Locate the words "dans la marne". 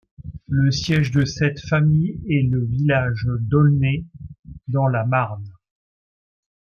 4.67-5.53